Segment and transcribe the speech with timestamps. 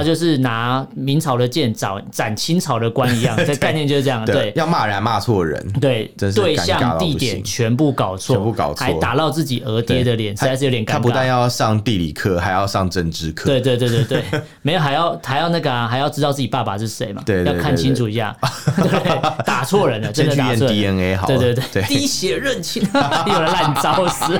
[0.00, 4.24] 他就是拿明朝的剑斩斩清朝的官一样， 这概念就是这样。
[4.24, 10.92] 对，要骂人骂错人，对，对象地点全部搞错，全部搞错，还打到自己额爹的脸，实在是有点尴尬。
[10.92, 13.44] 他不但要上地理课，还要上政治课。
[13.46, 14.24] 对对对对对，
[14.62, 17.22] 没有还要还要那个啊还要知道自己爸爸是谁嘛？
[17.26, 18.34] 对，要看清楚一下。
[18.76, 20.66] 对，打错人了，真的打错。
[20.66, 21.26] DNA 好。
[21.26, 24.38] 对对对，滴血认亲，有了烂招式。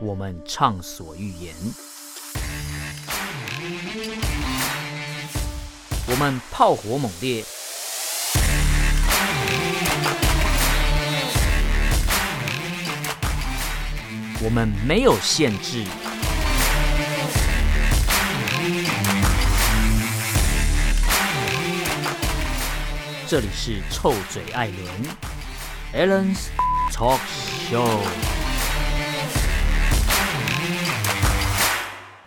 [0.00, 1.54] 我们畅所欲言，
[6.04, 7.44] 我们炮火猛烈，
[14.42, 15.84] 我们没有限制。
[23.28, 24.86] 这里是臭嘴艾伦
[25.94, 26.48] Allen's
[26.92, 27.20] Talk
[27.70, 28.41] Show。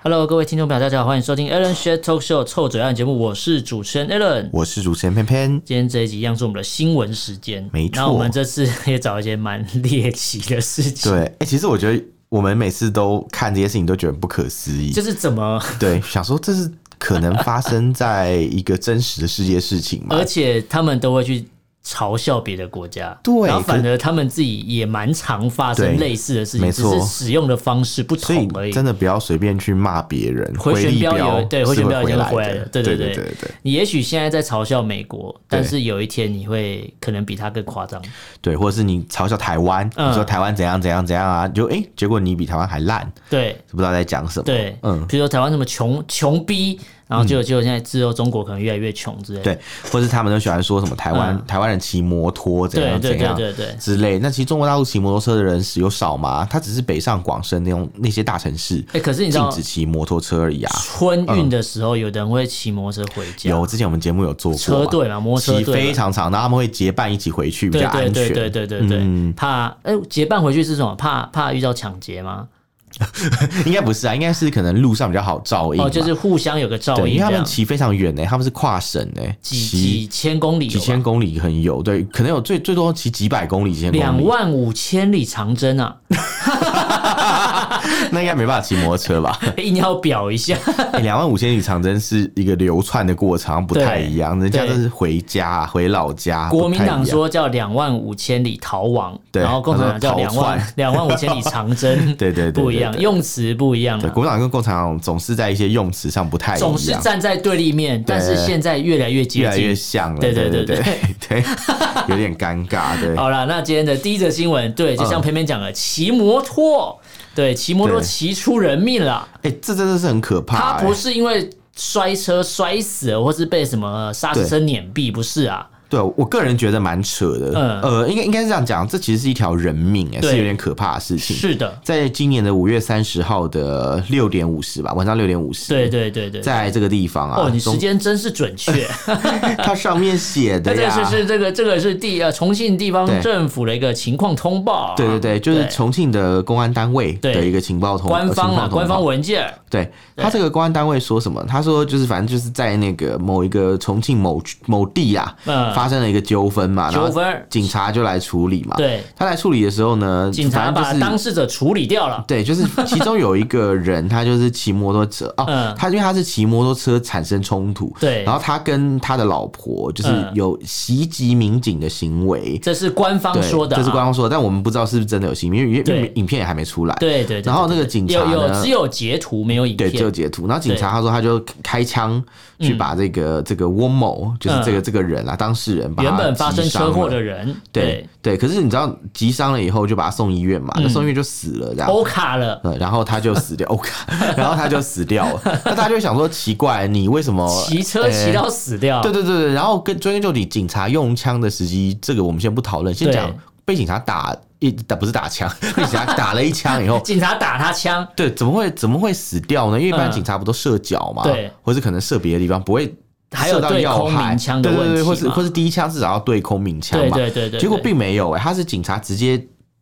[0.08, 5.50] Hello，各位听众朋友，大家好，欢迎收听 Alan Shed Talk Show 臭嘴案节目，我是主持人 Alan，我是主持人偏偏。
[5.66, 7.96] 今天这一集一样是我们的新闻时间，没错。
[7.96, 11.12] 那我们这次也找一些蛮猎奇的事情。
[11.12, 20.16] 对，哎、欸，其实我觉得我们每次都看这些事情都觉得不可思议，就是怎么对，想说这是可能发生在一个真实的世界事情嘛？
[20.22, 21.48] 而且他们都会去。
[21.86, 28.72] 嘲笑别的国家，对，然后反而他们自己也蛮常发生类似的事情，只是使用的方式不同而已。
[28.72, 33.52] 真的不要随便去骂别人，回旋镖有对回旋镖已经回来了，对对对对对。
[33.62, 38.02] 你也许现在在嘲笑美国，但是有一天你会可能比他更夸张，
[38.42, 46.80] 对，或者是你嘲笑台湾，你说台湾怎样怎样怎样啊，就哎，结果你比台湾还烂，对，不知道在讲什么，对，嗯，比如说台湾什么穷穷逼。
[47.08, 49.62] 然后就就现在之后中国可能越来越穷之类的，对，
[49.92, 54.18] 或是他们都喜欢说什么台湾台湾人骑摩托怎样怎样对对之类。
[54.20, 56.48] 那其实中国大陆骑摩托车的人有少吗？
[56.50, 60.72] 他只是北上广深那种那些大城市，哎，可是你知道禁止骑摩托车而已啊。
[60.82, 63.50] 春运的时候，有的人会骑摩托车回家。
[63.52, 68.14] 有，之前我们节目有做过车队嘛，摩托车骑非常长，然后他们会结伴一起回去比较安全。
[68.14, 70.96] 对对对对对对，怕哎结伴回去是什么？
[70.96, 72.48] 怕怕遇到抢劫吗？
[73.66, 77.16] 应该不是啊，应该是可能路上比较好照应哦，就是互相有个照应。
[77.16, 85.98] 因为他们骑非常远呢，他们是跨省呢，几几千公里，几千公里很有，对，可能有最最多骑几百公里，几千公里，两万五千里长征啊！
[88.12, 89.38] 那应该没办法骑摩托车吧？
[89.58, 90.58] 一定要表一下，
[91.02, 94.40] 两万五千里长征是一个流窜的过程，不太一样。
[94.40, 96.48] 人家都是回家，回老家。
[96.50, 102.98] 国民党说叫两万五千里逃亡，然后共产党叫两万两万五千里长征，对对对，不一样。
[103.00, 110.84] 用词不一样，对，国民党跟共产党总是在一些用词上不太一样，总是站在对立面，但是现在越来越接近，越来越像了，对对对对
[111.28, 111.44] 对，
[112.08, 113.16] 有点尴尬，对。
[113.16, 117.00] 好了，那今天的第一则新闻，对，就像偏偏讲了，骑摩托，
[117.34, 120.58] 对，骑摩托骑出人命了，哎，这真的是很可怕。
[120.58, 125.68] 他不是因为摔车摔死了，或是被什么刹车车碾毙，不是啊。
[125.88, 127.52] 对，我个人觉得蛮扯的。
[127.56, 131.36] 嗯，呃，应该应该是这样讲，这其实是一条人命，哎，是有点可怕的事情。
[131.36, 135.70] 是的，在今年的五月三十号的六点五十吧，晚上六点五十。
[135.70, 138.88] 对对对对，在这个地方啊，哦，你时间真是准确。
[139.60, 144.94] 它上面写的呀， 这是是这个这个是地呃重庆地方政府的一个情况通报。
[144.98, 149.48] 对对对，就是重庆的公安单位的一个情报通官方啊官方文件。
[149.70, 151.44] 对，他这个公安单位说什么？
[151.48, 155.36] 他说就是反正就是在那个某一个重庆某某地啊，
[155.76, 156.66] 发生了一个纠纷。
[156.76, 158.76] 嘛，纠纷，警察就来处理嘛。
[158.76, 162.24] 对，他来处理的时候呢，警察把当事者处理掉了。
[162.28, 165.46] 对，就是其中有一个人，他就是骑摩托车哦，
[165.78, 176.96] 他因为他是骑摩托车产生冲突，对，然后他跟他的老婆就是有袭击民警的行为，这是官方说的，这是官方说的，但我们不知道是不是真的有袭击，因为因为影片也还没出来。
[177.00, 177.42] 对对。
[177.42, 180.48] 然后那个警察有有只有截图没有影片，对，只有截图。
[180.48, 182.22] 然后警察他说他就开枪
[182.60, 194.06] 去把这个这个翁某，就是这个这个人啊，当事人原本发生车祸的人，对对，可是你知道急伤了以后就把他送医院嘛，那送医院就死了，这样欧卡了，然后他就死掉，欧卡，
[194.38, 199.02] 然后他就死掉了，那大家就想说奇怪，你为什么骑车骑到死掉？
[199.02, 209.80] 对对对对，然后跟追根究底，警察用枪的时机，这个我们先不讨论，先讲被警察打一打不是打枪，被警察打了一枪以后， 警察打他枪，对，怎么会怎么会死掉呢？
[209.80, 212.94] 因为一般警察不都射脚嘛，对，或是可能射别的地方，不会。
[213.36, 217.16] 还有对空鸣枪的问题，或是或是第一枪至少要对空鸣枪嘛？
[217.16, 219.38] 对对对对，结果并没有哎，他是警察直接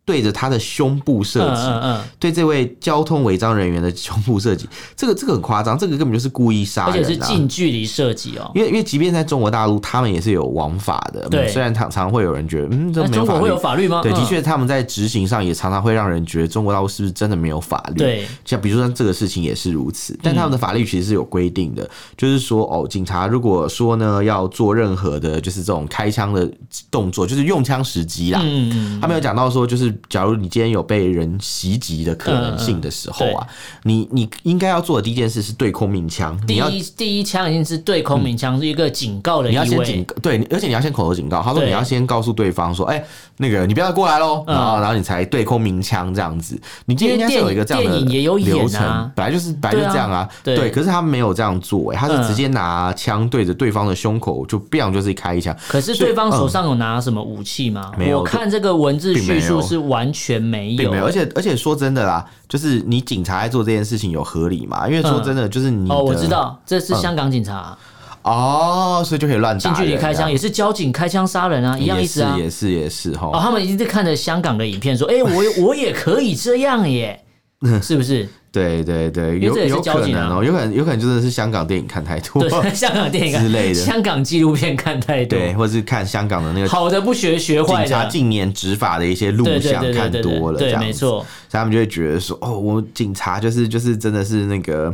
[0.05, 4.67] 对着他的胸部射击，嗯嗯嗯、对这位交通违章人员的胸部射击，
[4.97, 8.51] 这个这个很夸张，这个根本就是故意杀人、啊，而且是近距离射击哦。
[8.53, 11.27] 因为因为即便在中国大陆，他们也是有王法的。
[11.29, 14.01] 对，虽然常常会有人觉得，嗯，这没有法律，中国会有法律吗？
[14.01, 17.97] 对，的确他们在执行上也常常会让人觉得中国大陆是不是真的没有法律？
[17.97, 20.17] 对，像比如说这个事情也是如此。
[20.21, 26.51] 但他们的法律其实是有规定的，嗯、就是说哦，警察如果说呢要做任何的，就是这种开枪的
[26.91, 28.41] 动作，就是用枪时机啦。
[28.43, 29.01] 嗯嗯。
[29.01, 36.37] 他们有讲到说，就是假如你今天有被人袭击的可能性的时候啊，嗯、你你应该要做的第一件事是对空鸣枪。
[36.45, 39.65] 第一第一枪已经是对空鸣枪，是一个警告的意味。
[39.65, 41.41] 你要先警对，而且你要先口头警告。
[41.41, 43.05] 他说你要先告诉对方说，哎、欸，
[43.37, 46.59] 那个你不要过来喽，然后然后你才对空鸣枪这样子。
[46.85, 50.27] 你今天应该是有一个这样的流程，本来就是本来就这样啊。
[50.43, 55.55] 对，可是他没有这样做，哎，他是直接拿枪对着对方的胸口就不想就是开一枪。
[55.67, 57.91] 可是对方手上有拿什么武器吗？
[57.97, 58.19] 没有。
[58.19, 64.87] 我看这个文字叙述是完全没有，没有，而且而且说真的啦，就是你警察在做这件事情有合理吗？
[64.87, 67.77] 因为说真的，就是你哦，我知道这是香港警察
[68.23, 73.27] 哦，所以就可以乱打，近距离开枪也是交警开枪杀人啊，一样意思啊，也是也是哈。
[73.33, 77.23] 哦，他们一定是看着香港的影片，说，哎，我我也可以这样耶，
[77.83, 78.27] 是不是？
[78.53, 94.93] 对对对，有有可能哦，有可能有可能真的是香港电影看太多， 香港电影之类的，香港纪录片看太多，对，或者是看香港的那个好的不学学坏的，警察近年执法的一些录像看多了，对，没错，所以他们就会觉得说，哦，我警察就是就是真的是那个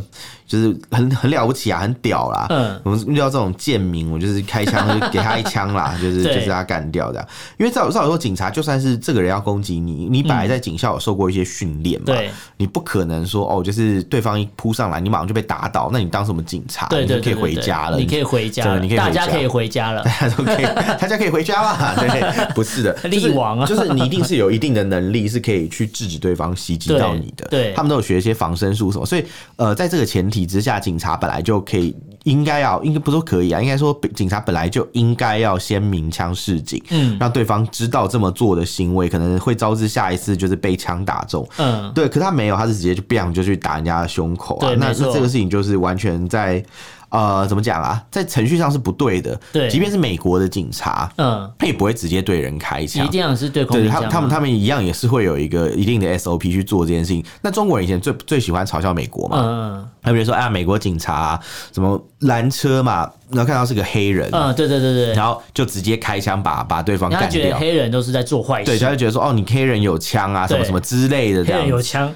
[0.49, 7.27] 就是很很了不起啊，很屌啦，嗯，我们遇到这种贱民，我就是开枪就给他一枪啦， 就是就是他干掉这样，
[7.59, 14.39] 因为照照理说，警察就算是这个人要攻击你，你本来在警校有受过一些训练嘛，对，你不可能说哦，就是对方。
[14.39, 16.87] 一扑上来，你马上就被打倒，那你当什么警察？
[16.91, 17.97] 你就可以回家了。
[17.97, 21.93] 你可以回家了，你可以大家可以回家了， 大家都可以，大家可以回家了。
[21.99, 27.45] 对，不是的，力王啊，就是你一定是有一定的能力，是可以去制止对方袭击到你的。
[27.49, 29.25] 对，对他们都有学一些防身术什么，所以
[29.57, 31.95] 呃，在这个前提之下，警察本来就可以。
[32.25, 42.09] 应该要，应该不说可以啊，应该说警察本来就应该要先鸣枪示警，嗯，让对方知道这么做的行为可能会招致下一次就是被枪打中，嗯，对。
[42.09, 46.63] 可他没有，他是直接就 bang 就去打人家的胸口啊，那那这个事情就是完全在。
[47.09, 48.03] 呃，怎么讲啊？
[48.11, 49.39] 在程序上是不对的。
[49.51, 53.77] 对，即便是美国的警察，嗯，他也不会直接对人开枪，一定要是对空。
[53.77, 57.23] 对，他他们他们一样也是会有一个一定的 SOP 去做这件事情。
[57.41, 61.39] 那中国人以前最最喜欢嘲笑美国嘛，嗯，他比如说啊，美国警察
[61.73, 67.27] 什么拦车嘛，然后看到是个黑人，嗯，对对对对，然后就直接开枪把把对方干掉。
[67.27, 72.13] 他觉得黑人都是在做坏事，对，他就觉得说哦，你黑人有枪啊，什么什么之类的，这样黑人有枪。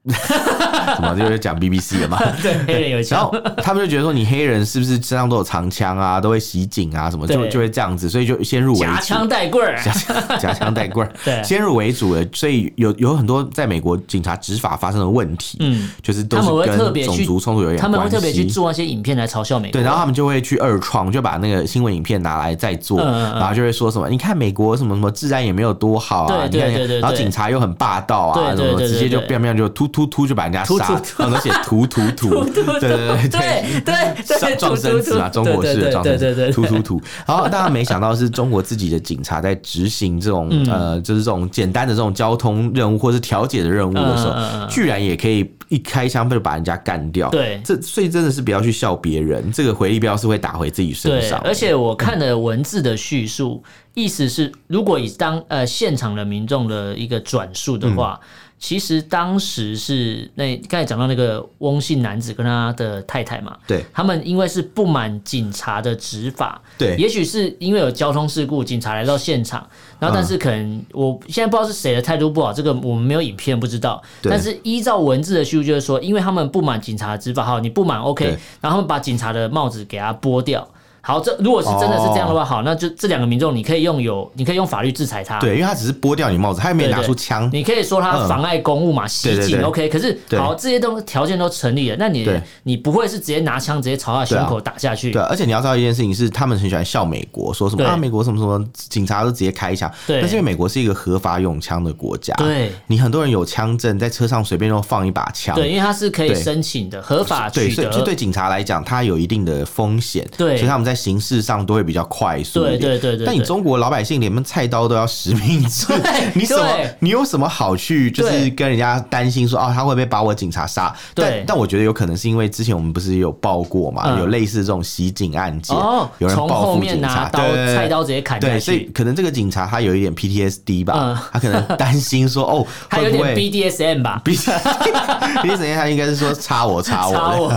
[0.96, 2.18] 什么就是讲 BBC 的嘛？
[2.42, 3.18] 对，黑人有枪。
[3.32, 9.76] 然后他们就觉得说，你黑人是不是身上都有长枪啊，都会袭警啊，什么就就会这样子，所以就先入为主，夹枪带棍儿，
[10.40, 12.26] 夹枪带棍儿，对，先入为主的。
[12.32, 17.78] 所以有有很多在美国警察执法发生的问题，嗯，就是都是跟种族冲突有点。
[17.78, 30.64] 他们会特别去做那些影片来嘲笑美国，对，然后他们就会去二创，就把那个新闻影片拿来再做，然后就会说什么，你看美国什么什么治安也没有多好啊，你看，然后警察又很霸道啊，什么直接就 biang biang 就突突突就把人家。
[30.64, 37.02] 杀，然后写突突 突，对对对对对，撞生词嘛，中国式的撞生词，突突突。
[37.26, 47.28] 然后大家没想到是中国自己的警察在执行这种呃，就是这种简单的这种交通任务或是调解的任务的时候，居然也可以一开枪就把人家干掉。
[47.30, 51.40] 对，这所以真的是不要去笑别人，这个回力镖是会打回自己身上。
[51.40, 53.62] 而且我看的文字的叙述，
[53.94, 58.20] 意思是如果以当呃现场的民众的一个转述的话。
[58.60, 69.66] 其实当时是那刚才讲到那个翁姓男子跟他的太太嘛，对，他们因为是不满警察的执法，对，也许是因为有交通事故，警察来到现场，
[69.98, 78.26] 然后但是可能我现在不知道是谁的态度不好，这个我们没有影片不知道，但是依照文字的叙述就是说，因为他们不满警察的执法，好，你不满 OK，
[78.60, 80.68] 然后他们把警察的帽子给他剥掉。
[81.02, 85.38] 好，这如果是真的是这样的话，好，那就这两个民众，你可以用有，你可以用法律制裁他。
[85.40, 87.48] 对，因为他只是剥掉你帽子，他也没拿出枪。
[87.52, 89.88] 你可以说他妨碍公务嘛，袭警，OK。
[89.88, 92.28] 可是好，这些东条件都成立了，那你
[92.64, 95.10] 你不会是直接拿枪直接朝他胸口打下去？
[95.10, 99.90] 对，而且你要知道一件事情是，他们很喜欢笑美国，说什么啊，美国什么什么警察都直接开枪。
[100.06, 105.54] 对，但是因为美国是一个合法用枪的国家，对，你很多人有枪证，在车上随便都放一把枪。
[105.54, 107.66] 对，因为他是可以申请的，合法取得。
[107.66, 110.28] 对，所以就对警察来讲，他有一定的风险。
[110.36, 112.60] 对，所以他们在形式上都会比较快速。
[112.60, 113.26] 对对对对。
[113.26, 115.86] 但你中国老百姓连菜刀都要实名制，
[116.34, 116.66] 你什么？
[117.00, 120.94] 你有什么好去就是跟人家担心说哦，他会不会把我警察杀？
[121.14, 125.76] 对但我觉得有可能是因为之前我们不是有报过嘛，有类似这种袭警案件，
[126.18, 137.48] 有人报复警察，刀菜刀直接砍下所以可能这个警察他有一点 PTSD 吧，他可能担心说 哦，他有点 BDSM 吧？BDSM 他应该是说插我插我，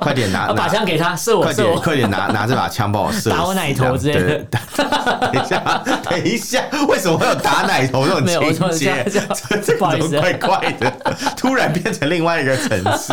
[0.00, 4.38] 快点拿把枪给他射我射我，快点拿拿这把枪帮我射，打我奶头之类的。
[4.46, 9.04] 等一下，等一下，为什么会有打奶头这种情节？
[9.10, 9.20] 这
[9.56, 10.92] 这怎么怪怪的？
[11.36, 13.12] 突然变成另外一个层次。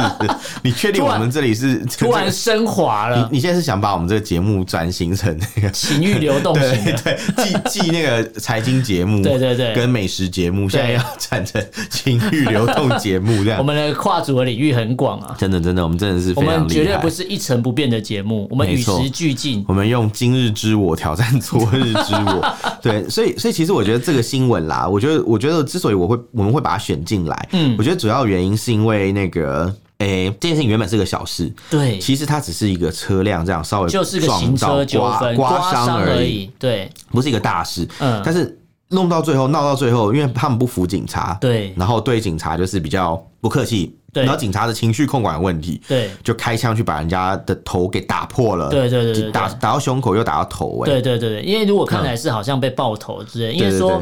[0.62, 3.28] 你确定我们这里是突然升华了？
[3.32, 6.84] 你你现在是想把我们这个节目转型成那个情欲流动型？
[7.04, 13.60] 对对，继继那个财经节目，对对对，跟美食节目，现在要转成情欲流动节目这样。
[13.60, 15.36] 我们的跨组的领域很广啊！
[15.38, 19.64] 真的真的，我们真的是非常厉害，我们绝对不是一成不变的节目，我们与时俱进。
[19.68, 22.56] 我们用今日之我挑战昨日之我。
[22.84, 29.74] 对，所以所以其实我觉得这个新闻啦，我觉得我觉得之所以我会我们会把它选进来，嗯，我觉得主要原因是因为那个。
[30.00, 38.58] 诶、欸，这件事情原本是个小事，对，其实它只是一个车辆这样稍微就是个行车纠纷刮伤而已，对，不是一个大事，嗯，但是
[38.92, 50.86] 弄到最后闹到最后，因为他们不服警察，对，然后对警察就是比较不客气，对，然后警察的情绪控管问题，对，就开枪去把人家的头给打破了，对对对，打打到胸口又打到头，哎。
[50.86, 54.02] 对对对对，因为如果看来是好像被爆头之类，因为说。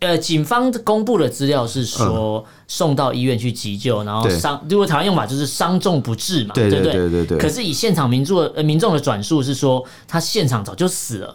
[0.00, 7.24] 呃，警方公布的资料是说送到医院去急救，然后伤，如果台湾用法就是伤重不治嘛，对对对对？
[7.24, 7.38] 对。
[7.38, 11.34] 可是以现场民众呃民众的转述是说，他现场早就死了。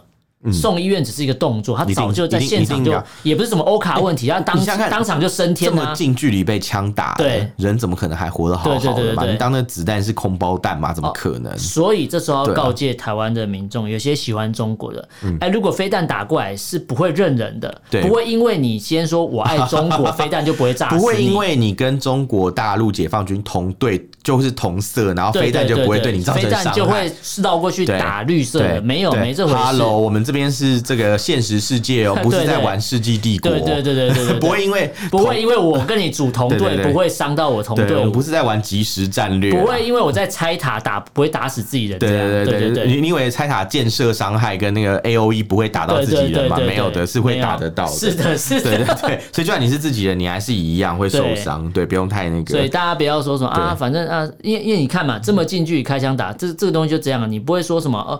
[0.50, 4.58] 送医院只是一个动作，他早就在现场就也不是什么欧卡问题，他当
[4.90, 5.76] 当场就升天了。
[5.76, 9.24] 这么近距离被枪打，对人怎么可能还活得好好的嘛？
[9.24, 10.92] 你当那子弹是空包弹嘛？
[10.92, 11.56] 怎么可能？
[11.58, 15.08] 所以这时候要告诫台湾的民众，有些喜欢中国的，
[15.40, 20.96] 哎，如果飞弹打过来是不会认人的，不会因为你先说我爱中国， 飞弹就不会炸死。
[20.96, 26.58] 不会因为你跟中国大陆解放军同队就是同色，然后飞弹就不会对你造成伤害。
[26.58, 29.58] 飞弹就会绕过去打绿色的，没有没这回事。
[29.58, 31.12] Hello，我们这边是这个。
[31.18, 37.94] 现实世界哦， 不是在玩世纪帝国，对对对对对，不会因为不会因为我跟你组同队，不会伤到我同队。
[37.96, 41.98] 我们不是在玩即时战略，不会因为我在拆塔打不会打死自己人。
[41.98, 46.56] 对对对对对，你以为拆塔建设伤害跟那个 A O E 不会打到自己人吗？
[46.58, 47.92] 没有的，是会打得到的。
[47.92, 49.20] 是的，是的， 对对对。
[49.32, 51.70] 所以就算你是自己人，你还是一样会受伤。
[51.72, 52.54] 对，不用太那个。
[52.54, 58.18] 所以大家不要说什么啊，反正啊，因为因为你看嘛，这么近距离开枪打，这这个东西就这样，你不会说什么哦。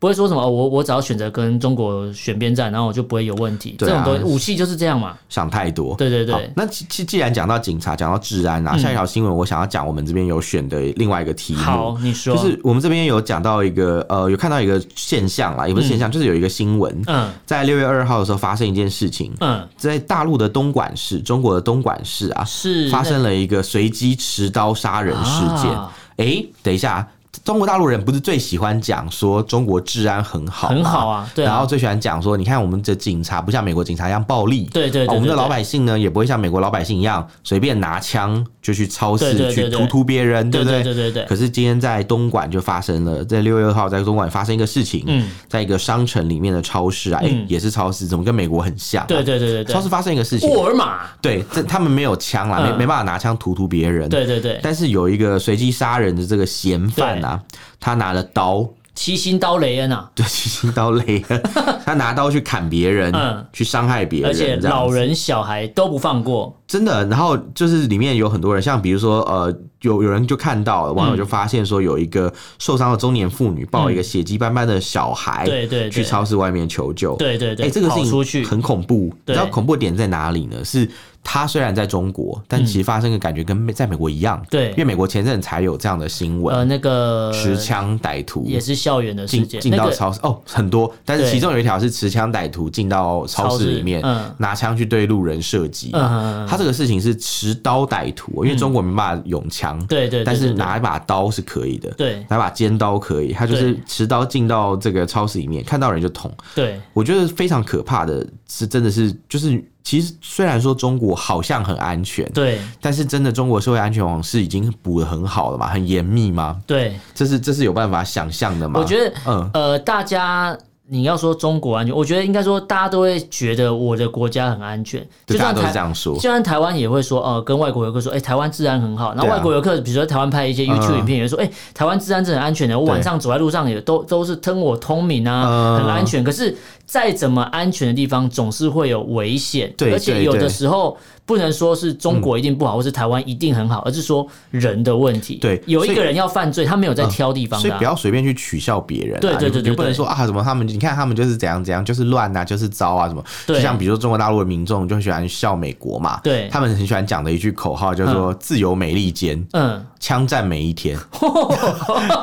[0.00, 3.74] 不会说什么，我我只要选择跟中国选边站，然后我就不会有问题。
[3.78, 5.16] 这种东西武器就是这样嘛。
[5.28, 5.96] 想太多。
[5.96, 6.50] 对对对。
[6.54, 11.60] 那既既然讲到警察，讲到治安啊，下一条新闻我想要讲我们这边有选的另外一个题目。
[11.60, 12.36] 好，你说。
[12.36, 17.02] 就是我们这边有讲到一个呃，有看到一个现象啦，也不是现象，就是有一个新闻。
[17.06, 17.28] 嗯。
[17.44, 19.32] 在六月二号的时候发生一件事情。
[19.40, 19.66] 嗯。
[19.76, 25.76] 在大陆的东莞市，中国的东莞市啊，是发生了一个随机持刀杀人事件。
[26.18, 27.06] 哎，等一下。
[27.44, 40.82] 中国大陆人不是最喜欢讲说中国治安很好，很好啊，对啊，然后最喜欢讲说，你看我们的警察不像美国警察一样暴力，对对，对，我们的老百姓呢也不会像美国老百姓一样随便拿枪就去超市去突突别人，对不对？
[40.82, 41.24] 对对对。
[41.24, 49.06] 可是今天在东莞就发生了，在六月二号在东莞发生一个事情，嗯，在一个商城里面的超市啊，哎，也是超市，怎么跟美国很像？
[49.06, 57.42] 对对对对，超市发生一个事情，沃尔玛，对，这他们没有枪啦，没没办法拿枪突突别人，对对对，但是有一个随机杀人的这个嫌犯啊。
[57.80, 58.68] 他拿了刀，
[58.98, 61.42] 七星刀雷恩啊，对，七星刀雷恩，
[61.86, 66.52] 他拿刀去砍别人，嗯，去伤害别人，而且老人小孩都不放过。
[66.66, 80.56] 真的，然后就是里面有很多人，像比如说，呃，有有人就看到，网友就发现说，有一个受伤的中年妇女抱一个血迹斑斑的小孩，对对，去超市外面求救，对对对，哎，这个事情很恐怖，你知道恐怖点在哪里呢？
[80.64, 80.90] 是。
[81.30, 84.42] 他虽然在中国，但其实发生的感觉跟在美国一样。
[84.48, 86.56] 对，因为美国前阵才有这样的新闻。
[86.56, 90.90] 呃，那个持枪歹徒也是校园的事件，进到超市哦，很多。
[91.04, 94.02] 但是其中有一条是持枪歹徒进到超市里面，
[94.38, 95.90] 拿枪去对路人射击。
[95.92, 99.78] 他这个事情是持刀歹徒，因为中国没办法用枪。
[99.84, 100.24] 对对。
[100.24, 101.90] 但是拿一把刀是可以的。
[101.90, 102.24] 对。
[102.30, 106.32] 拿把尖刀可以，他就是持刀进到这个超市里面，看到人就捅。
[106.54, 106.80] 对。
[106.94, 109.62] 我觉得非常可怕的是，真的是就是。
[109.88, 116.60] 其实虽然说中国好像很安全，对，但是真的中国社会安全网是已经补的很好了嘛，很严密吗？
[116.66, 118.78] 对，这是这是有办法想象的吗？
[118.78, 120.54] 我觉得，嗯呃，大家
[120.90, 129.14] 你要说中国安全，我觉得应该说大家都会觉得我的国家很安全，就算台这样说，就算台湾也会说，呃，跟外国游客说，哎、欸，台湾治安很好。
[129.14, 136.22] 然后外国游客，比如说台湾拍一些 YouTube 影片，也说，哎、嗯欸，台湾治安是很安全的，我晚上走在路上也都都是灯火通明啊，很安全。
[136.22, 136.54] 可是
[136.88, 140.98] 再怎么安全的地方，总是会有危险，对而且有的时候。
[141.28, 145.34] 不能说是中国一定不好，嗯、或是台湾一定很好，而是说人的问题。
[145.34, 149.20] 对，有一个人要犯罪，他没有在挑地方的、啊嗯，所以不要随便去取笑别人、啊。
[149.20, 153.22] 对对对，对，不能说啊什么他们，你看他们就是怎样怎样，就是乱啊，就是糟啊什么。
[153.46, 160.98] 对，就像比如说中国大陆的民众就喜欢笑美国嘛，对，他们很喜欢讲的一句口号叫做“自由美利坚”，嗯，枪战每一天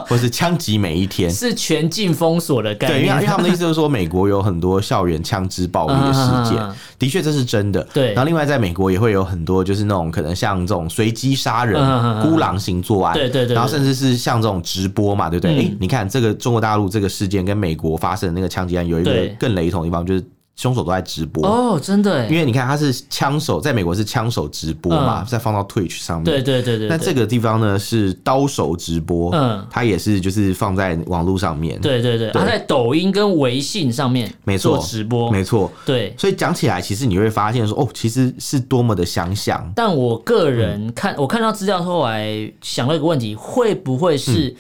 [0.08, 3.02] 或是枪击每一天，是全境封锁的概念。
[3.02, 6.60] 对，因为因为他们的意思就是说，美国有很多校园枪支暴力的事件，
[6.98, 7.88] 的确这是真的。
[7.94, 9.76] 对，然后另外在美国也会有很多就。
[9.76, 11.76] 是那种可能像这种随机杀人、
[12.22, 15.66] 孤狼型作案，对对对，然后甚至是像这种直播嘛，对不对？
[15.66, 20.24] 哎、你看这个中国大陆这个事件跟美国发生的那个枪击案有一个更雷同的地方，就是。
[20.56, 21.46] 凶手都在直播。
[21.46, 26.88] 哦，真的，因为你看他是枪手，在美国是枪手直播嘛，再放到 Twitch 上面，对对对对。
[26.88, 36.16] 那这个地方呢是刀手直播，嗯，他也是就是放在网络上面，对对对，他在抖音跟微信上面没错做直播，没错，对。
[36.18, 39.72] 所以讲起来，其实你会发现说，哦，其实是多么的相像。
[39.76, 44.56] 但我个人看，我看到资料后来想了一个问题，会不会是？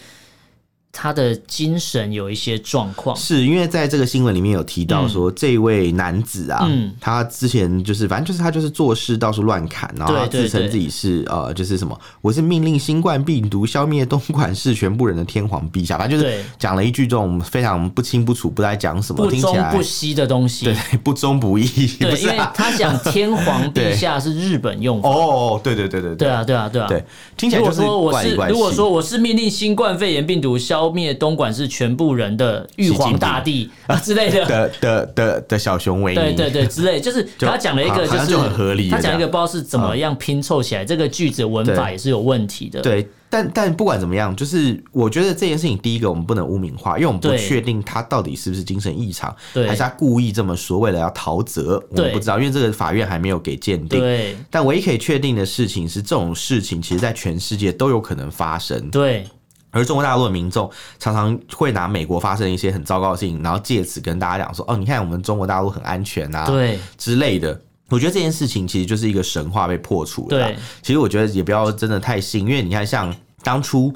[0.98, 21.66] 他的精神有一些状况，是因为在这个新闻里面有提到说，嗯、这位男子啊，嗯、他之前就是反正就是他就是做事到处乱砍，然后他自称自己是呃，就是什么，我是命令新冠病毒消灭东莞市全部人的天皇陛下，反正就是讲了一句这种非常不清不楚、不知道在讲什么、不中不息的东西，对， 不忠不义。
[22.00, 27.04] 对，因为他讲天皇陛下是日本用法， 哦，对对对对对啊对啊对啊，对，
[27.36, 28.54] 听起来就是怪里怪气。
[28.54, 42.82] 如果说我是命令新冠肺炎病毒消灭东莞是全部人的玉皇大帝啊之类的的的的的小熊维尼，对对对之类， 就是他讲了一个就是很合理，他讲一个不知道是怎么样拼凑起来，这个句子文法也是有问题的。
[42.82, 54.00] 对，但但不管怎么样，就是我觉得这件事情，第一个我们不能污名化，因为我们不确定他到底是不是精神异常，还是他故意这么说为了要逃责，我们不知道，因为这个法院还没有给鉴定。
[54.00, 58.90] 对，但唯一可以确定的事情是，这种事情其实在全世界都有可能发生。
[58.90, 59.26] 对。
[59.76, 70.30] 而中国大陆的民众常常会拿美国发生一些很糟糕的事情，然后借此跟大家讲说：“哦，你看我们中国大陆很安全啊，对之类的。”我觉得这件事情其实就是一个神话被破除了。
[70.30, 73.94] 对，其实我觉得也不要真的太信，因为你看，像当初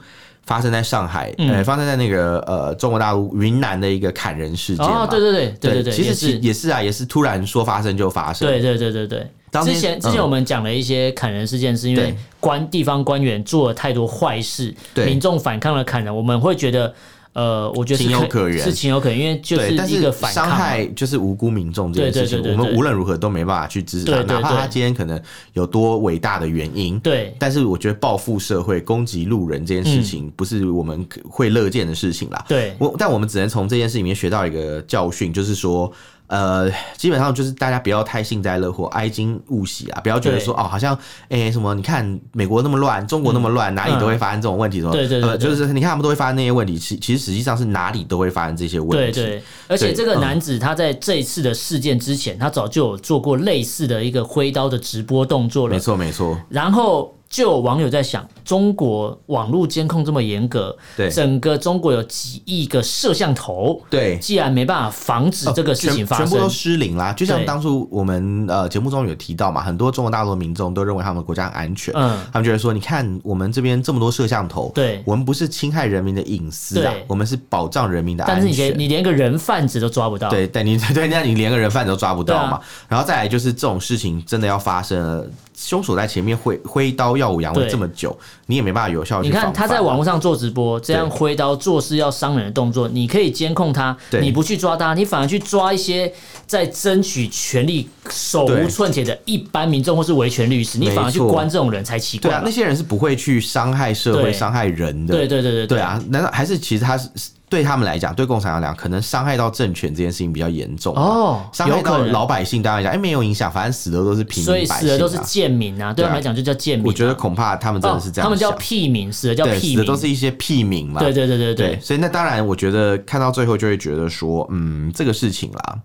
[0.49, 6.39] 发生在上海，呃，发生在那个呃中国大陆云南的一个砍人事件哦，对对对对对对，其实是。
[6.39, 8.47] 也是啊，也是突然说发生就发生。
[8.47, 9.27] 对对对对对。
[9.63, 16.91] 之前之前我们讲了一些砍人事件，是因为官地方官员做了太多坏事，民众反抗了砍人，我们会觉得，
[17.33, 25.21] 呃，我觉得情有可原，是情有可原，因为就是一个伤害就是无辜民众这件事情，我们无论如何都没办法去支持他，哪怕他今天可能
[25.53, 32.43] 有多伟大的原因，对，但是我觉得报复社会、攻击路人这件事情，不是我们会乐见的事情啦。
[32.47, 35.91] 对，我但我们只能从这件事里面学到一个教训，就是说。
[36.29, 39.99] 呃，基本上就是大家不要太幸灾乐祸、哀今勿喜啊！
[40.01, 48.95] 不要觉得说哦，好像哎、欸、什么，你看美国那么乱，中国那么乱，嗯、哪里都会发生这种问题，什么、嗯、对对对，对，就是你看他们都会发生那些问题，其其实实际上是哪里都会发生这些问题。
[48.95, 55.73] 对，对对，而且这个男子他在这一次的事件之前，他早就有做过类似的一个挥刀的直播动作了。
[55.73, 57.13] 没错没错，然后。
[57.29, 67.13] 就有网友在想，中国网络监控这么严格，对，整个中国有几亿个摄像头，对，既然没办法防止这个事情发生，全部都失灵啦。
[67.13, 78.43] 就像当初我们呃节目中有提到嘛，很多中国大陆的民众都认为他们国家很安全，嗯，他们觉得说，你看我们这边这么多摄像头，对，我们不是侵害人民的隐私啊，我们是保障人民的安全。
[78.43, 82.59] 但是你你连个人贩子都抓不到，对，但你 对，那你连个人贩子都抓不到嘛？
[82.87, 85.27] 然后再来就是这种事情真的要发生了。
[85.61, 89.21] 凶手在前面挥挥刀耀武扬威这么久，你也没办法有效。
[89.21, 96.11] 你看他在网络上做直播，这样挥刀做事要伤人的动作，你可以监控他，你不去抓他，你反而去抓一些
[96.47, 102.29] 在争取权利手无寸铁的一般民众或是维权律师，你反而去关这种人才奇怪。
[102.29, 105.13] 对啊，那些人是不会去伤害社会、伤害人的。
[105.13, 106.01] 对对对对对啊！
[106.07, 107.09] 难道还是其实他是？
[107.49, 111.41] 对他们来讲，对共产党来讲，可能伤害到政权这件事情比较严重哦。
[111.51, 115.91] 伤害到老百姓，当然讲，哎，没有影响，反正死的都是平民百姓，所以死的都是贱民啊。
[115.91, 116.87] 对他们来讲，就叫贱民。
[116.87, 118.25] 我觉得恐怕他们真的是这样。
[118.25, 120.99] 他们叫屁民，死的叫屁民，死的都是一些屁民嘛。
[120.99, 121.79] 对对对对对。
[121.81, 125.79] 所以那当然，我觉得看到最后就会觉得说，嗯，这个事情啦，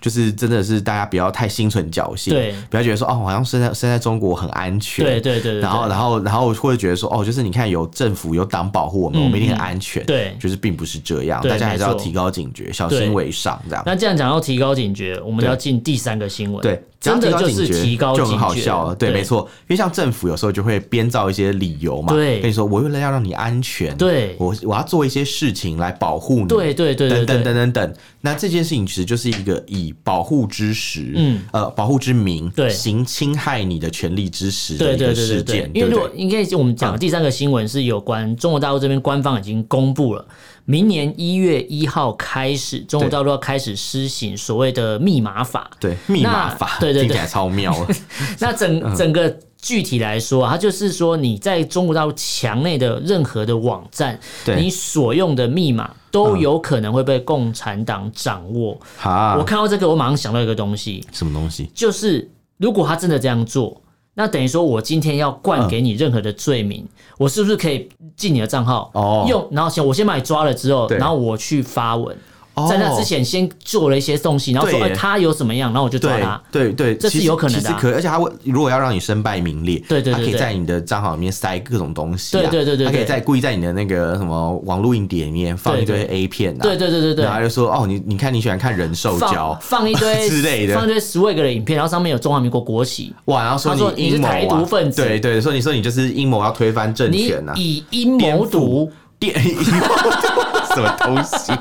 [0.00, 5.58] 就是真的是大家不要太心存侥幸，对，不要觉得说哦，好像生在生在中国很安全，对对对。
[5.58, 13.60] 然后然后然后会觉得说，哦，就是你看有政府有党保护我们，我们一定很安全，对，就是并不是这样，大家还是要提高警觉，小心为上。
[13.68, 13.82] 这样。
[13.86, 16.60] 那这样讲要提高警觉，我们要进第三个新闻。
[16.62, 16.82] 对。
[17.00, 18.92] 真的就是提高警觉，就很好笑了。
[18.92, 27.94] 对，没错，因为像政府有时候就会编造一些理由嘛，对，跟你说我为了要让你安全，对，我我要做一些事情来保护你，对对对，等等等等等。
[28.20, 35.70] 那这件事情其实就是一个以保护之实，嗯，呃，保护之名，对，行侵害你的权利之实的一个事件。
[35.72, 40.26] 因为如果应该我们讲的第三个新闻是有关中国大陆这边官方已经公布了。
[40.70, 45.70] 明年一月一号开始，中国大陆要开始施行所谓的密码法。
[45.80, 47.74] 对，密码法，对对对，听起来超妙。
[48.38, 54.20] 那整整个具体来说，它就是说，你在中国大陆墙内的任何的网站，
[54.58, 58.78] 你所用的密码都有可能会被共产党掌握。
[58.98, 61.70] 好，我看到这个，我马上想到一个东西，什么东西？
[61.74, 63.80] 就是如果他真的这样做。
[64.18, 68.90] 那等于说，我今天要灌给你任何的罪名，嗯、我是不是可以进你的账号？
[68.94, 72.18] 哦，用然后先我先把你抓了之后，然后我去发文。
[72.66, 76.40] 在那之前，先做了一些东西，然后说，哎，他有什么样，然后我就抓他。
[76.50, 98.90] 对对，这是有可能的，可而且他会，如果要让你身败名裂，对对，他可以在你的账号里面塞各种东西，对对对对，他可以在故意在你的那个什么网络硬碟里面放一堆 A 片，对对对对对，然后就说，哦，你你看你喜欢看人兽交，放一堆之类的，放一堆 swag 的影片，然后上面有中华民国国旗，哇，然后说你是台独分子，对对，说你说你就是阴谋要推翻政权呐，以阴谋独。
[99.18, 99.34] 电
[100.74, 101.52] 什么东西？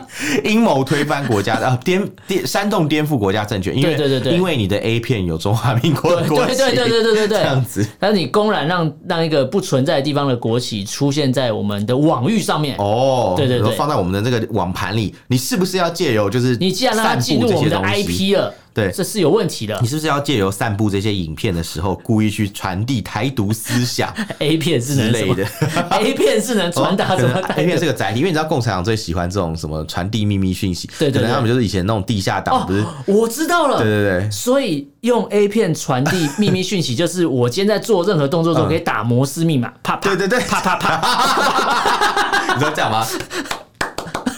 [0.43, 7.87] 阴谋推翻国家的，颠颠煽动颠覆国家政权，因为对对对，因为你的 A 片有中华民国的 国旗，对对对对对对，这样子。
[7.99, 18.53] 但是你公然让让一个不存在的地方的国旗出现在我们的网域上面，哦，对对对，放在我们的那个网盘里，你是不是要借由就是你既然让它进入我们的 IP 了？
[18.77, 19.75] 对，这是有问题的。
[19.81, 24.13] 你是不是要借由散布这些影片的时候，故意去传递台独思想？
[24.37, 25.43] A 片是能类的，
[25.89, 32.85] A 片是能传达什么？A 片是个载体，因为你知道共产党最喜欢这种什么传递秘密讯息，对对，可能他们就是以前那种地下党，不是？
[33.07, 34.29] 我知道了，对对对。
[34.29, 42.53] 所以用 A 片传递秘密讯息，就是我今天在做任何动作的时候，可以打摩斯密码，啪啪，对对对，啪啪啪。
[42.53, 43.03] 你知道这样吗？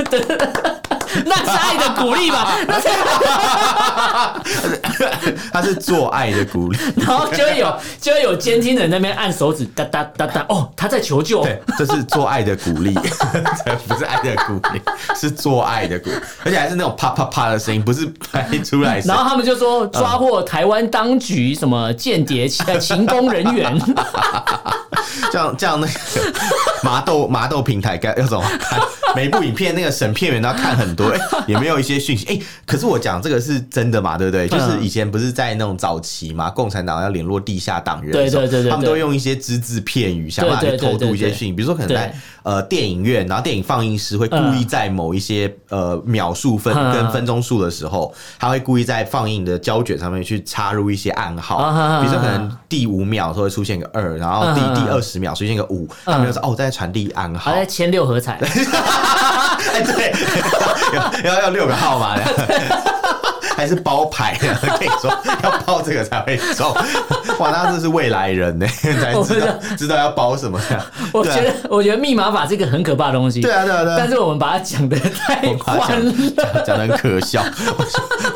[0.09, 0.78] 对。
[1.25, 2.55] 那是爱的鼓励吧？
[2.67, 2.87] 那是，
[5.51, 11.43] 他是做爱的鼓励， 然后就会有就会有监听人那边按手指哒哒哒哒，哦，他在求救。
[11.43, 12.93] 对，这是做爱的鼓励，
[13.87, 14.81] 不是爱的鼓励，
[15.15, 18.99] 是做爱的鼓励，而且还是那种啪啪啪的声音，不是拍出来。
[18.99, 23.79] 然后他们就说抓获台湾当局什么间谍勤工人员，
[25.31, 25.93] 这样这样那个
[26.83, 28.79] 麻豆麻豆平台该要怎么看？
[29.15, 34.47] 每部影片那个审片员都要看很多，哎、欸，也没有一些讯息，哎、欸，可是我讲这个是真的嘛，对不对？
[34.47, 58.39] 就是以前不是在那种早期嘛，共产党要联络地下党员，对对对对，他们都用一些只字片语想办法去偷渡一些讯息，比如说可能在呃电影院，然后电影放映师会故意在某一些呃秒数分跟分钟数的时候，他会故意在放映的胶卷上面去插入一些暗号，比如说可能第五秒时候会出现个二，然后第第二十秒出现个五，他们就说哦在传递暗号，在签六合彩。
[59.73, 60.13] 哎， 对，
[61.23, 62.23] 要要要六个号码的。
[63.59, 65.11] 还是包牌的，跟你说
[65.43, 66.73] 要包这个才会中。
[67.39, 70.85] 哇，那这是未来人呢，才知道知道要包什么呀？
[71.11, 73.41] 我觉得，我觉得密码法是一个很可怕的东西。
[73.41, 73.95] 对啊，对啊，对啊。
[73.99, 77.43] 但是我们把它讲的太欢乐，讲的很可笑。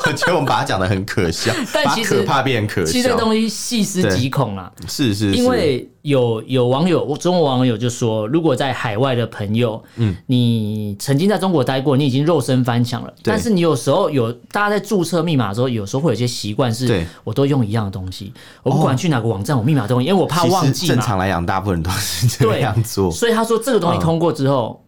[0.05, 2.91] 我觉得我们把它讲的很可笑，但其实可怕变可笑。
[2.91, 15.23] 其实这东西细思极恐啊，是是，因为有有网友，中国网友就说，如果在海外的朋友，嗯，你曾经在中国待过，你已经肉身翻墙了，但是你有时候有大家在注册。
[15.23, 18.33] 密码的时候，有时候会有些习惯，是我都用一样的东西。
[18.61, 20.93] 我不管去哪个网站，我密码都用，因为我怕忘记嘛。
[20.93, 23.09] 正常来讲，大部分人都是这样做。
[23.09, 24.83] 所以他说，这个东西通过之后。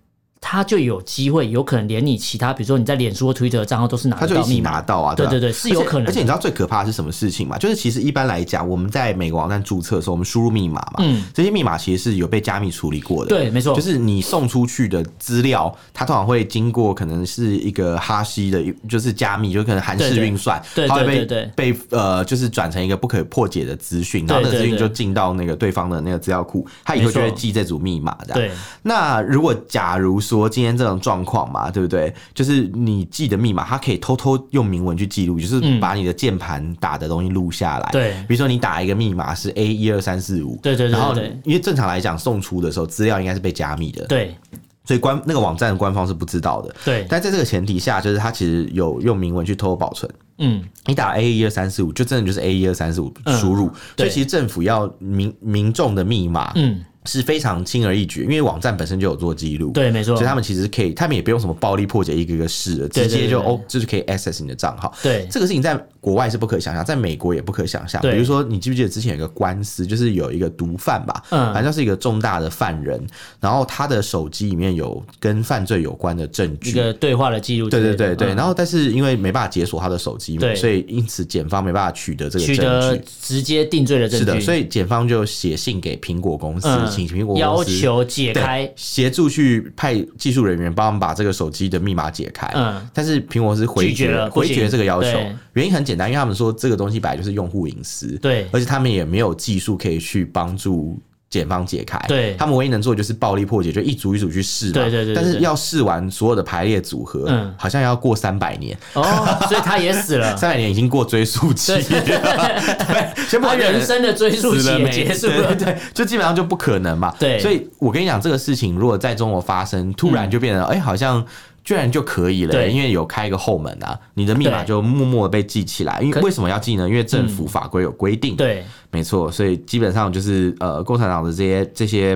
[0.48, 6.06] 他就有机会，有可能连你其他，比如说你在脸书或 Twitter 的账号都是拿得到密码，拿到啊，对对对，是有可能。
[6.06, 7.58] 而且你知道最可怕的是什么事情吗？
[7.58, 13.76] 就是其实一般来讲，我们在每个网站注册的时候，我们输入密码嘛，嗯，这些密码其实是有被加密处理过的，对，没错。
[13.76, 28.36] 就是你送出去的资料，它通常会经过可能是一个哈希的，就是加密，就可能韩式运算，对，它会被对被呃，就是转成一个不可破解的资讯，然后那个资讯就进到那个对方的那个资料库，他以后就会记这组密码的。
[28.36, 28.52] 对。
[28.84, 32.14] 那如果假如说今天这种状状况嘛，对不对？
[32.34, 37.90] 就是你记的密码，它可以偷偷用明文去记录，就是把你的键盘打的东西录下来。
[37.94, 44.06] 对，比如说你打一个密码是 A 一二三四五，对对对，然后因为正常来讲送出的时候，资料应该是被加密的。
[44.08, 44.36] 对，
[44.84, 46.76] 所以官那个网站的官方是不知道的。
[46.84, 50.12] 对，但在这个前提下，就是它其实有用明文去偷偷保存。
[50.40, 53.72] 嗯，你打 A 一二三四五，就真的就是 A 一二三四五输入。
[53.96, 56.84] 所以其实政府要民民众的密码，嗯。
[57.06, 64.94] 是非常轻而易举，因为网站本身就有做记录，对，没错，所以他们其实可以，他们也不用什么暴力破解一个一个试了，直接就哦，就是可以 access 你的账号。
[65.02, 68.02] 对，这个事情在国外是不可想象，在美国也不可想象。
[68.02, 73.02] 比如说，你记不记得之前有一个官司，就是有一个毒贩吧，嗯，反正是一个重大的犯人，
[73.40, 78.28] 然后他的手机里面有跟犯罪有关的证据，一个对话的记录，对对对对。
[78.36, 82.56] 然后，但是因为没办法解锁他的手机嘛，所以因此检方没办法取得这个证
[82.96, 84.26] 据，直接定罪的证据。
[84.26, 87.78] 是的，所以检方就写信给苹果公司，请苹果公司。
[87.78, 92.48] 求解开，协助去派技术人员帮我们把这个手机的密码解开。
[92.56, 95.10] 嗯，但是苹果是回绝了，回绝这个要求。
[95.54, 101.00] 原因很简单，因为他们说这个东西本来就是用户隐私，对，而且他们也没有技术可以去帮助。
[101.36, 104.72] 检方解开，对，他们唯一能做的就是暴力破解，就一组一组去试嘛。
[104.72, 105.14] 对对对。
[105.14, 109.04] 但是要试完所有的排列组合，嗯，好像要过三百年哦，
[109.50, 110.36] 所以他也死了。
[110.40, 117.14] 三百年已经过追溯期了，对， 先把人生的追溯期也结束了，对，就基本上就不可能嘛。
[117.20, 121.26] 对，所以我跟你讲，这个事情如果在中国发生，突然就变成哎，好像。
[121.66, 126.00] 居然就可以了，对因为有开一个后门啊，你的密码就默默的被记起来。
[126.00, 126.88] 因为为什么要记呢？
[126.88, 128.36] 因为政府法规有规定。
[128.36, 132.16] 对，没错，所以基本上就是呃，共产党的这些这些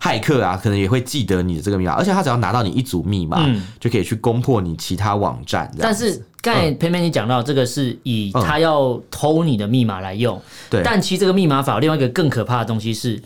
[0.00, 5.68] 骇客啊，可能也会记得你的这个密码，而且他只要拿到你一组密码，嗯、就可以去攻破你其他网站。
[5.80, 10.84] 但是刚才偏偏你讲到这个是以他要偷你的密码来用，对、嗯。
[10.84, 13.20] 但其实这个密码法有另外一个更可怕的东西是，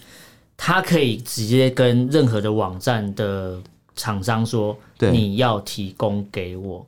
[0.56, 3.58] 它可以直接跟任何的网站的。
[3.98, 4.74] 厂商说
[5.12, 6.86] ：“你要提供给我，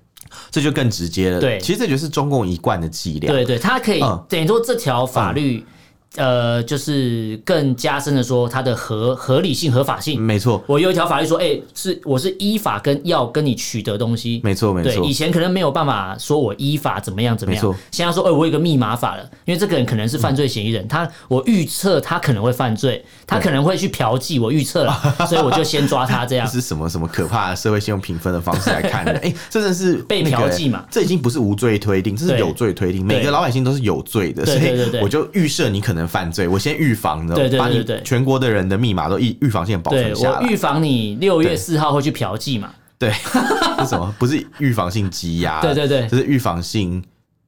[0.50, 1.38] 这就更直接了。
[1.38, 3.30] 对，其实这就是中共一贯的伎俩。
[3.30, 5.62] 对对，他可以等于说这条法律。
[6.16, 10.20] 嗯”呃，就是更加深的说，它的合合理性、合法性。
[10.20, 14.40] 没错，我有一条法律说，哎、欸，是我是依法跟要跟你取得东西。
[14.42, 15.04] 没错，没错。
[15.04, 17.76] 以前可能没有办法说我依法怎么样怎么样。
[17.90, 24.92] 现在说，哎、欸，我有一个密码法了，因为这个人可能是犯罪嫌疑人，嗯、他我预测他可能会犯罪，他可能会去嫖妓，我预测了，
[25.28, 26.26] 所以我就先抓他。
[26.26, 29.12] 这样这是什么什么可怕的社会信用评分的方式来看的？
[29.12, 30.84] 哎、欸，这真的是被嫖妓嘛？
[30.90, 33.04] 这已经不是无罪推定，这是有罪推定。
[33.06, 36.80] 每个老百姓都是有罪的，所以我就预设你可能犯罪，我先。
[36.80, 40.40] 预防的，对对对对，把你全国的人的密码都预预防性保存下来。
[40.40, 42.70] 我预防你六月四号会去嫖妓嘛？
[42.98, 44.14] 对，是什么？
[44.18, 47.02] 不是预防性羁押， 对对对，这是预防性。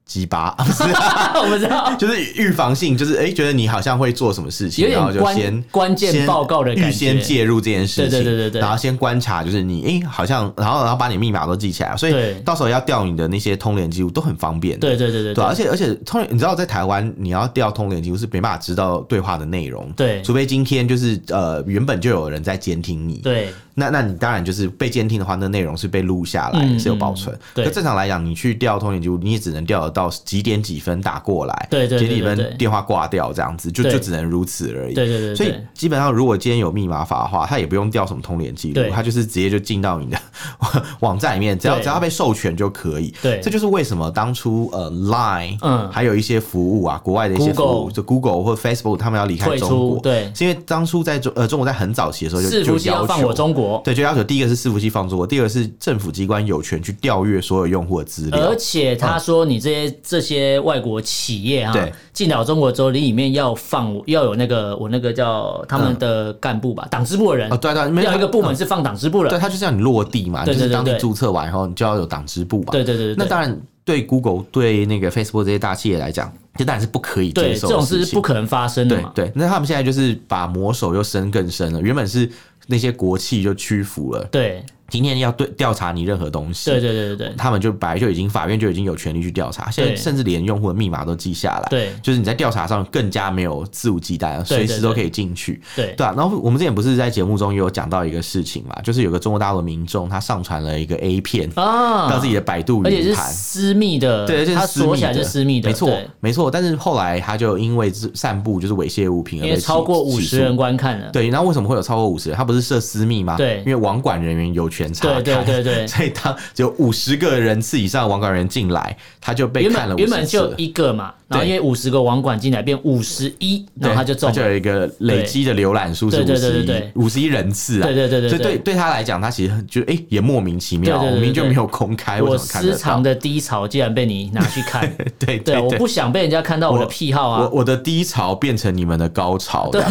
[0.05, 12.13] 鸡巴， 我不知道， 就是预防性，就是哎，觉得你好像会做什么事情，然后就先关键报告的预先介入这件事情，对对对对，然后先观察，就是你哎，好像，然后然后把你密码都记起来，所以
[12.45, 23.53] 到时候要调你的那些通联记录都很方便，对对对对，对，而且而且通，你知道在台湾你要调通联记录是没办法知道对话的内容，对，除非今天就是呃原本就有人在监听你，对。
[23.75, 27.35] 那那你当然就是被监听的话，那内容是被录下来，嗯、是有保存。
[27.55, 34.93] 对，正常来讲，你去调通联记录，你也只能调得到几点几分打过来，对对，对，对，几点几分电话挂掉这样子，就就只能如此而已。
[34.93, 35.35] 对对，对。
[35.35, 40.17] 所以基本上，如果今天有密码法的话，他也不用调什么通联记录，他就是直接就进到你的
[41.01, 43.13] 网站里面，只要只要被授权就可以。
[43.21, 53.81] 对，这就是为什么当初呃 Line，嗯，还有一些服务啊，国外的一些服务，Google, 就 Google 或 Facebook，他们要离开中国，对，是因为当初在中呃中国在很早期的时候就就要求中国。
[53.83, 58.49] 对，就要求第一个是伺服器放中国，第二个是政府机关有权去调阅所有用户的资料。
[58.49, 61.73] 而且他说，你这些、嗯、这些外国企业哈，
[62.11, 67.51] 进到中国之后，你里面要放要有那个我那个叫他们的干部吧，党支、嗯、部的人。
[67.51, 69.29] 哦，对对，没有一个部门是放党支部的。
[69.29, 72.71] 对，他就是要你落地嘛，就是当你注册完以后，你就要有党支部吧。
[72.71, 73.15] 对对对对。
[73.17, 77.73] 那当然，对 Google 对那个 Facebook 这些大企业来讲，这当然是不可以接受的。
[77.73, 79.11] 这种是不可能发生的嘛。
[79.13, 82.29] 对对，那他们现在就是把魔手又伸更深了，原本是。
[82.65, 84.23] 那些国企就屈服了。
[84.31, 84.63] 对。
[84.93, 95.95] 今天要对调查你任何东西，对对对对，他们就本来就已经法院就已经有权利去调查，现在甚至连用户的密码都记下来，对，就是你在调查上更加没有肆无忌惮，随时都可以进去，对。
[95.97, 96.13] 对啊。
[96.15, 102.07] 然后我们之前不是在节目中也有讲到一个事情嘛，就是有个中国大陆的民众他上传了一个 A 片啊。
[102.11, 106.51] 到自己的百度云盘，而且是私密的，对，他锁起来是私密的，没错没错。
[106.51, 111.29] 但是后来他就因为散布就是猥亵物品而被超过五十人观看了，对。
[111.29, 112.37] 然后为什么会有超过五十人？
[112.37, 113.37] 他不是设私密吗？
[113.37, 115.63] 对，因为网管人员有权查看，对对对。
[115.63, 119.95] 对，所以当只有五十个人次以上的网管人进来，他就被看了。
[119.95, 127.85] 原本就一个嘛，然后因为五十个网管进来变五十一，然后他就中了，就有一个累积的浏览数是五十一，五十一人次啊。
[127.85, 128.73] 对对对对，所以对对。
[128.73, 139.81] 他来讲，他其实就哎也莫名其妙，我明明就没有公开，我私藏的低潮竟然被你拿去看， 对对，我不想被人家看到我的癖好啊，我我的低潮变成你们的高潮， 对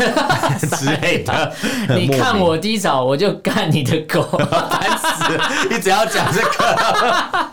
[0.68, 1.52] 之类的。
[1.96, 4.26] 你看我低潮，我就干你的狗。
[4.82, 7.52] 烦死了，你只要讲这个。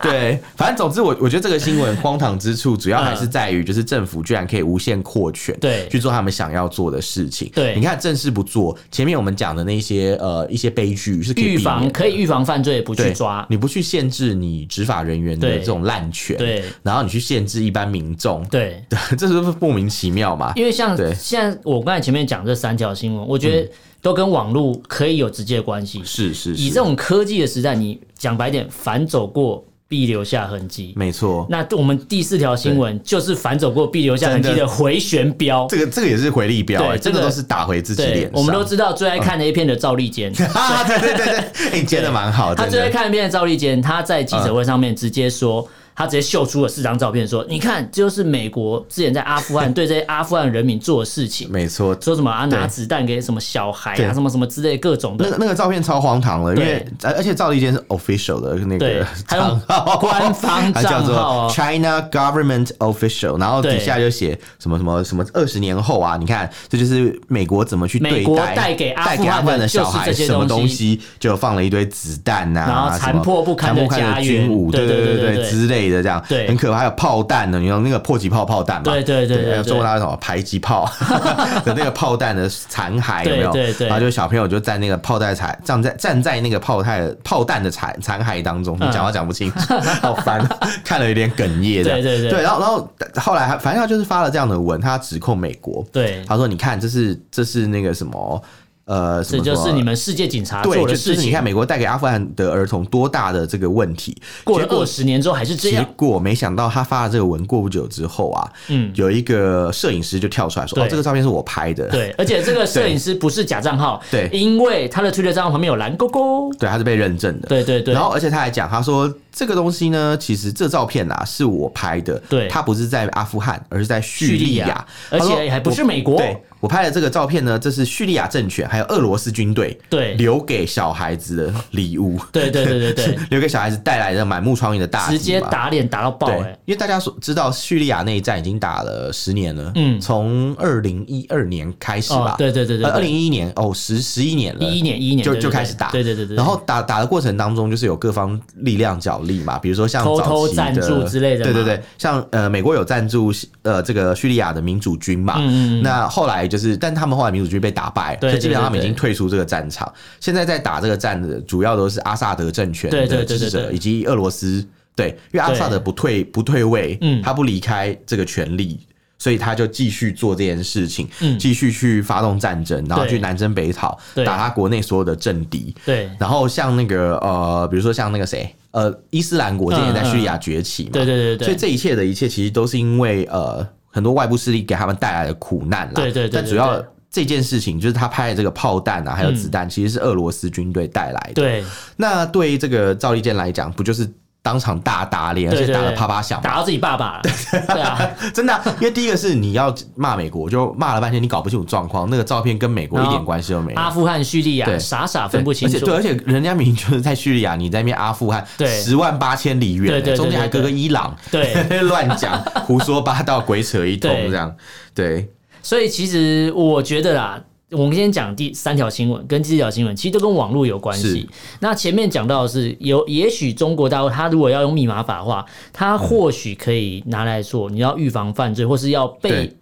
[0.02, 7.50] 对，反正总之我我觉得这个新闻荒唐之处，主要还是在于就是政府居然可以无限扩权，对，去做他们想要做的事情。
[7.54, 20.52] 对，你看正事不做，前面我们讲的那些呃一些悲剧是可以预防，可以预防犯罪，不去抓，你不去限制你执法人员的这种滥权，对，然后你去限制一般民众，对，对， 这是不是莫名其妙嘛？
[20.54, 23.68] 因为像现在我刚才前面讲这三条新闻，我觉得。
[24.06, 26.62] 都跟网络可以有直接的关系，是是是。
[26.62, 31.44] 以这种科技的时代，你讲白点，反走过必留下痕迹，没错。
[31.50, 38.30] 那我们第四条新闻就是反走过必留下痕迹的回旋镖，这个这个也是回力镖，对，这个都是打回自己脸。
[38.32, 42.62] 我们都知道最爱看的一片的赵立坚， 对对对对，你接的蛮好的。
[42.62, 45.68] 他最爱看一片的赵立坚，他在记者会上面直接说。
[45.96, 55.24] 他直接秀出了四张照片，说：“你看，这就是美国之前在阿富汗 对这些阿富汗人民做的事情。”没错，说什么啊，拿子弹给什么小孩啊，什么什么之类各种的。
[55.24, 73.86] 那个那个照片超荒唐了，因为而且赵立坚是 official 的那个 账号，官方 账号 China Government Official，然后底下就写什么什么什么二十年后啊，你看这就是美国怎么去对待带给阿富汗的小孩什么东西，就放了一堆子弹呐，然后残破不堪的
[74.22, 75.85] 军武，对对对对之类。
[75.90, 76.78] 的这样，对，很可怕。
[76.78, 78.84] 还有炮弹呢，你用那个迫击炮炮弹嘛？
[78.84, 80.90] 对对对，还有中国那什么迫击炮
[81.64, 83.52] 的那个炮弹的残骸有没有？
[83.52, 83.86] 对对。
[83.88, 90.46] 然后就小朋友就在那个炮弹残站在站在那个炮弹炮弹的残残骸当中，你讲话讲不清楚，好烦，
[90.84, 91.82] 看了有点哽咽。
[91.82, 92.30] 对对对。
[92.30, 92.90] 对，然后然后
[93.22, 95.84] 后来反正他就是发了这样的文，他指控美国。
[95.92, 98.42] 对，他说：“你看，这是这是那个什么。”
[98.86, 101.14] 呃，这就是你们世界警察做的事情。
[101.14, 105.84] 就是你看，美国带给阿富汗的儿童多大的这个问题，过了二十年之后还是这样。
[105.84, 117.48] 结果没想到他发了这个文，过不久之后啊，嗯，有一个摄影师就跳出来说：“哦，这个照片是我拍的。”对，而且这个摄影师不是假账号，对，因为他的推特账号旁边有蓝勾勾，对，他是被认证的。
[117.48, 117.92] 对对对。
[117.92, 126.18] 然后，而且他还讲，他说这个东西呢，其实这照片啊是我拍的，对，他不是在阿富汗，而是在叙利亚，而且还不是美国。
[126.18, 126.40] 对。
[126.66, 130.14] 我拍的这个照片呢，这是叙利亚政权还有俄罗斯军队对。
[130.14, 136.58] 留给小孩子的礼物，对对对对对， 留给小孩子带来的满目疮痍的大直接打脸打到爆哎！
[136.64, 157.36] 因为大家所知道叙利亚内战已经打了十年了，嗯，从二零一二年开始吧，对对对对，二零一一年哦，十十一年了，一一年一一年就就开始打，对对对对，然后打打的过程当中，就是有各方力量角力嘛，比如说像偷偷赞助之类的，对对对，像呃美国有赞助呃这个叙利亚的民主军嘛，嗯嗯，那后来就是，但他们后来。
[157.36, 159.92] 民主军被打败，所以基本上他们已经退出这个战场。
[160.20, 164.66] 现在在打这个战的主要都是阿萨德政权的支持者以及俄罗斯。
[164.94, 168.80] 对，因为阿萨德不退不退位，他不离开这个权力，
[169.18, 171.06] 所以他就继续做这件事情，
[171.38, 175.74] 继续去发动战争，然后去南征北讨，打他国内所有的政敌。
[175.84, 183.66] 对，然后像那个呃，比如说像那个谁，呃，伊斯兰国今年在叙利亚崛起嘛，对对对对，所以这一切的一切其实都是因为呃
[183.96, 185.92] 很多外部势力给他们带来的苦难啦。
[185.94, 186.80] 对对对，但主要。
[187.08, 191.34] 这件事情就是他拍的这个炮弹啊，还有子弹，其实是俄罗斯军队带来的。
[191.34, 191.64] 对，
[191.96, 194.06] 那对于这个赵立坚来讲，不就是
[194.46, 197.22] 当场大打脸，而且打的啪啪响，打到自己爸爸了。
[197.66, 197.98] 对啊，
[198.32, 203.80] 真的，因为第一个是你要骂美国，就骂了半天，你搞不清楚状况，那个照片跟美国一点关系都没有。
[203.80, 205.84] 阿富汗、叙利亚，傻傻分不清楚。
[205.84, 208.46] 对，而且人家明明就是在叙利亚，你在那边阿富汗，
[208.84, 214.54] 十万八千里远，中间还隔个伊朗，对， 乱讲，胡说八道，鬼扯一通这样，
[214.94, 215.28] 对。
[215.60, 217.40] 所以其实我觉得啦，
[217.72, 221.28] 我们今天讲第三条新闻跟第四条新闻，其实都跟网络有关系。
[221.60, 229.52] 那前面讲到的是有，也许中国大陆它如果要用密码法的话，它或许可以拿来做，你要预防犯罪，或是要被。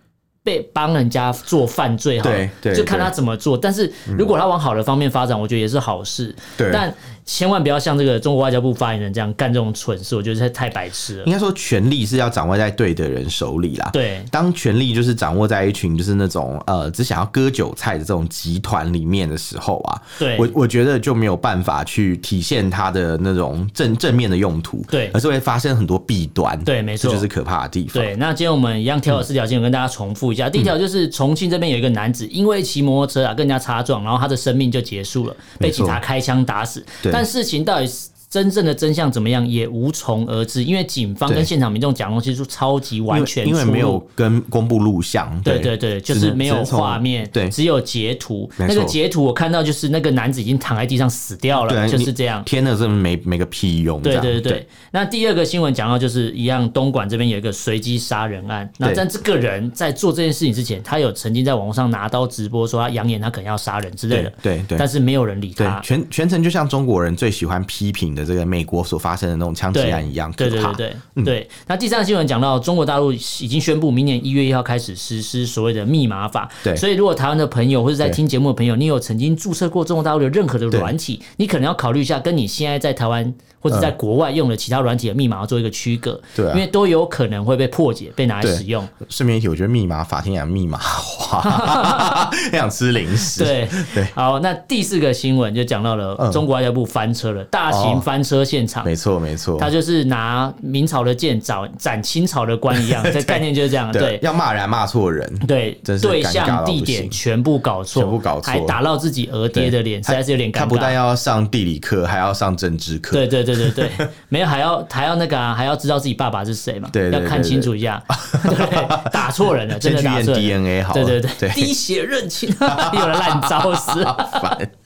[0.44, 2.30] 被帮人家做犯罪哈，
[2.74, 3.56] 就看他怎么做。
[3.56, 6.36] 但是如果他往好的方面发展，我觉得也是好事。
[6.70, 11.24] 但千万不要像这个中国外交部发言人这样干这种蠢事，我觉得太太白痴了。
[11.24, 13.88] 应该说，权力是要掌握在对的人手里啦。
[13.92, 26.62] 对，当权力就是掌握在一群就是那种呃只想要割韭菜的这种集团里面的时候啊，对，我我觉得就没有办法去体现它的那种正正面的用途，对，而是会发生很多弊端。
[26.62, 28.02] 对，没错，这就是可怕的地方。
[28.02, 30.50] 对，那今天我们一样挑了四条新闻跟大家重复一下。
[30.50, 36.84] 第一条就是重庆这边有一个男子，因为骑摩托车啊跟人家擦撞，然后他的生命就结束了，被警察开枪打死。
[37.14, 48.50] 但事情到底是真正的真相怎么样也无从而知，因为警方跟现场民众讲东西是超级完全，因为没有跟公布录像，对对对，就是没有画面，对，只有截图。
[48.58, 52.42] 那个截图我看到就是那个男子已经躺在地上死掉了，就是这样。
[52.44, 54.00] 天呐，这没没个屁用。
[54.00, 54.66] 对对对。
[54.90, 58.68] 那第二个新闻讲到就是一样，东莞这边有一个随机杀人案。
[58.78, 64.32] 那但这个人在做这件事情之前，他有曾经在网络上拿刀直播，说他扬言他可能要杀人之类的。
[64.42, 64.76] 对对。
[64.76, 65.80] 但是没有人理他。
[65.84, 70.50] 全全程就像中国人最喜欢批评的这个美国所发生的那种枪击案一样可怕。
[70.50, 70.96] 对对对对。
[71.16, 71.48] 嗯、对。
[71.66, 76.48] 那第三个新闻讲到，中国大陆已经宣布明年一月一号开始实施所谓的密码法。
[76.62, 76.74] 对。
[76.76, 86.20] 所以如果台湾的朋友或者在听节目的朋友，你有曾经注册过中国大陆的任何的软体，你可能要考虑一下，跟你现在在台湾或者在国外用的其他软体的密码要做一个区隔。
[86.34, 86.52] 对、啊。
[86.54, 88.86] 因为都有可能会被破解，被拿来使用。
[89.08, 91.40] 顺便一提，我觉得密码法听起来密码化，
[92.50, 93.44] 很想吃零食。
[93.44, 94.04] 对对。
[94.14, 98.84] 好，那第四个新闻就讲到了中国外交部翻车了，大型翻车现场。
[98.84, 99.58] 没错没错。
[99.58, 103.90] 他就是拿明朝的剑斩斩清朝的官一样， 这概念就是这样。
[103.90, 104.18] 对。
[104.22, 105.32] 要骂人骂错人。
[105.46, 105.78] 对。
[105.84, 110.58] 对象地点全部搞错，全部搞错，还打到自己额爹的脸，实在是有点尴尬。
[110.60, 113.12] 他不但要上地理课，还要上政治课。
[113.12, 113.90] 对对对对对，
[114.28, 116.88] 没有还要还要那个还要知道自己爸爸是谁嘛？
[116.92, 118.02] 对，要看清楚一下。
[118.42, 120.42] 对， 打错人了，真的打错人。
[120.42, 120.94] DNA 好。
[120.94, 124.04] 对对对，滴血认亲，有了烂招式。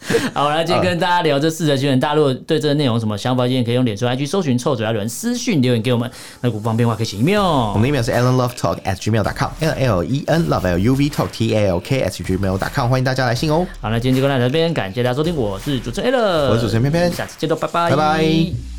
[0.35, 1.99] 好，来今天跟大家聊这四则新闻。
[2.01, 6.11] 大家如果对这个内容有什么想法，建议可以用脸书 IG 搜寻“臭嘴阿伦”私讯留言给我们。
[6.41, 11.79] 那不方便的话可以写 email，我们的 email 是 allenlovetalk@gmail.com，l l e n love l u v talk t a l
[11.81, 13.67] k at gmail.com，欢迎大家来信哦。
[13.81, 18.78] 好，那今天就跟大家这边，感谢大家收听，我是主持人 Allen，我是主持人偏偏，下次见喽，拜拜，拜拜。